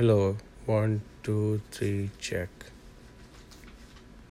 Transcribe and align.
hello 0.00 0.22
one 0.68 0.90
two 1.22 1.36
three 1.72 1.94
check 2.20 2.52